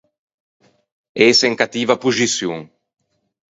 Ëse 1.27 1.45
in 1.49 1.55
cattiva 1.61 1.99
poxiçion. 2.01 2.59